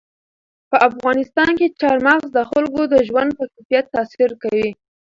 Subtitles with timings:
[0.69, 4.69] په افغانستان کې چار مغز د خلکو د ژوند په کیفیت تاثیر کوي.